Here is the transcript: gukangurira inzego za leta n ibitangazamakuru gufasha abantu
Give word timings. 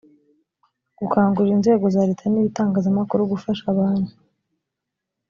gukangurira 0.99 1.55
inzego 1.57 1.85
za 1.93 2.01
leta 2.09 2.23
n 2.27 2.35
ibitangazamakuru 2.41 3.29
gufasha 3.31 3.63
abantu 3.73 4.11